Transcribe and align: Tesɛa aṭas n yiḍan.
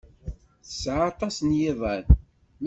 Tesɛa 0.65 1.03
aṭas 1.11 1.35
n 1.41 1.49
yiḍan. 1.59 2.05